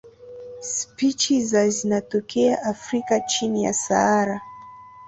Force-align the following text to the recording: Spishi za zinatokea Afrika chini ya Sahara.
Spishi 0.61 1.41
za 1.45 1.69
zinatokea 1.69 2.63
Afrika 2.63 3.19
chini 3.19 3.63
ya 3.63 3.73
Sahara. 3.73 4.41